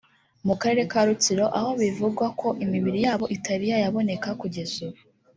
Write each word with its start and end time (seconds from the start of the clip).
mu 0.45 0.53
Akarere 0.57 0.83
ka 0.91 1.01
Rutsiro 1.07 1.45
aho 1.57 1.69
bivugwa 1.81 2.25
ko 2.39 2.47
imibiri 2.63 2.99
yabo 3.05 3.25
itari 3.35 3.65
yayaboneka 3.71 4.29
kugeza 4.41 4.75
ubu 4.87 4.99